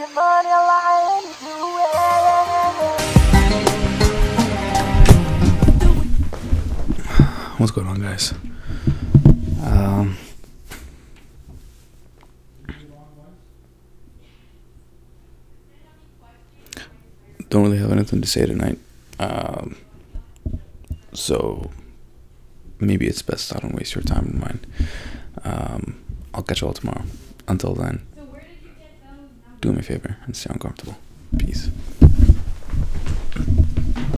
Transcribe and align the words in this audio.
What's 0.00 0.12
going 7.72 7.86
on, 7.86 8.00
guys? 8.00 8.32
Um, 9.62 10.16
don't 17.50 17.64
really 17.64 17.76
have 17.76 17.92
anything 17.92 18.22
to 18.22 18.26
say 18.26 18.46
tonight. 18.46 18.78
Um, 19.18 19.76
so 21.12 21.70
maybe 22.78 23.06
it's 23.06 23.20
best 23.20 23.54
I 23.54 23.58
don't 23.58 23.74
waste 23.74 23.94
your 23.94 24.04
time 24.04 24.24
and 24.24 24.40
mine. 24.40 24.60
Um, 25.44 26.02
I'll 26.32 26.42
catch 26.42 26.62
you 26.62 26.68
all 26.68 26.72
tomorrow. 26.72 27.04
Until 27.46 27.74
then, 27.74 28.06
do 29.60 29.72
me 29.72 29.80
a 29.80 29.82
favor 29.82 30.16
and 30.24 30.36
stay 30.36 30.50
uncomfortable. 30.52 30.96
Peace. 31.38 31.70